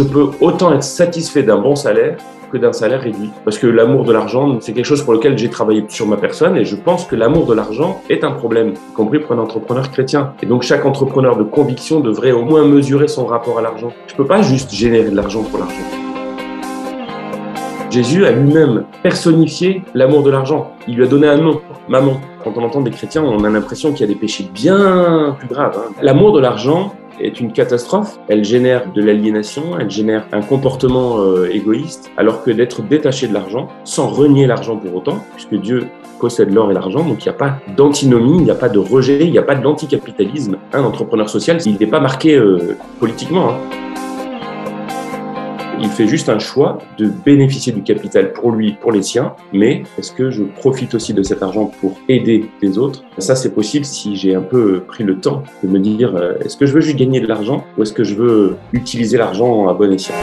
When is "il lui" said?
20.88-21.04